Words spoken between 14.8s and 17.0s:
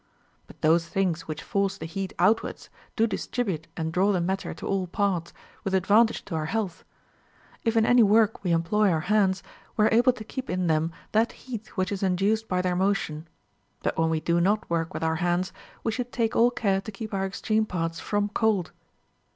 with our hands, we shoukl take all care to